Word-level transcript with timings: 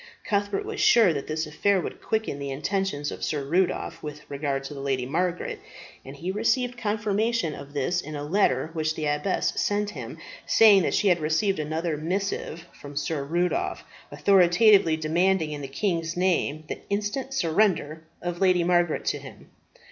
Cuthbert 0.23 0.65
was 0.65 0.79
sure 0.81 1.13
that 1.13 1.27
this 1.27 1.45
affair 1.45 1.79
would 1.79 2.01
quicken 2.01 2.39
the 2.39 2.49
intentions 2.49 3.11
of 3.11 3.23
Sir 3.23 3.43
Rudolph 3.43 4.01
with 4.01 4.27
regard 4.31 4.63
to 4.63 4.73
the 4.73 4.79
Lady 4.79 5.05
Margaret, 5.05 5.59
and 6.03 6.15
he 6.15 6.31
received 6.31 6.75
confirmation 6.75 7.53
of 7.53 7.73
this 7.73 8.01
in 8.01 8.15
a 8.15 8.23
letter 8.23 8.71
which 8.73 8.95
the 8.95 9.05
abbess 9.05 9.53
sent 9.61 9.91
him, 9.91 10.17
saying 10.47 10.81
that 10.81 10.95
she 10.95 11.09
had 11.09 11.19
received 11.19 11.59
another 11.59 11.97
missive 11.97 12.65
from 12.73 12.95
Sir 12.95 13.23
Rudolph, 13.23 13.83
authoritatively 14.09 14.97
demanding 14.97 15.51
in 15.51 15.61
the 15.61 15.67
king's 15.67 16.17
name 16.17 16.63
the 16.67 16.79
instant 16.89 17.31
surrender 17.31 18.01
of 18.23 18.41
Lady 18.41 18.63
Margaret 18.63 19.05
to 19.05 19.19
him. 19.19 19.51